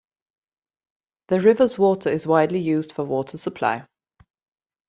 The 1.27 1.39
river's 1.41 1.77
water 1.77 2.09
is 2.09 2.25
widely 2.25 2.57
used 2.57 2.91
for 2.91 3.05
water 3.05 3.37
supply. 3.37 3.85